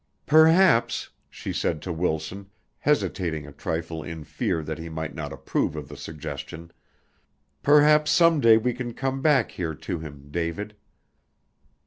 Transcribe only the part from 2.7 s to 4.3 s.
hesitating a trifle in